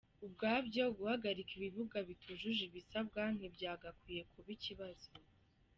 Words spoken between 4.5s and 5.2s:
ikibazo.